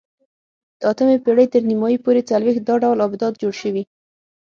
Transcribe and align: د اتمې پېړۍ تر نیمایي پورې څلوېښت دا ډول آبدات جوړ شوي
د 0.79 0.81
اتمې 0.91 1.15
پېړۍ 1.23 1.45
تر 1.53 1.61
نیمایي 1.69 1.97
پورې 2.05 2.21
څلوېښت 2.29 2.63
دا 2.65 2.75
ډول 2.83 2.99
آبدات 3.07 3.33
جوړ 3.41 3.53
شوي 3.61 3.83